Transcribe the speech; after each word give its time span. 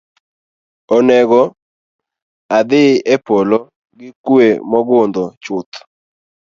Oneg’ 0.95 1.31
adhiyo 2.57 2.99
e 3.13 3.15
polo 3.25 3.57
gi 3.97 4.09
kuwe 4.23 4.47
mogundho 4.71 5.23
chuth. 5.43 5.75